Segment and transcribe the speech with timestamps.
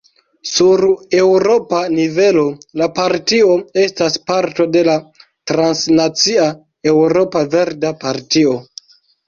[0.51, 0.81] Sur
[1.17, 2.45] eŭropa nivelo,
[2.81, 4.97] la partio estas parto de la
[5.53, 6.51] transnacia
[6.97, 8.61] Eŭropa Verda Partio.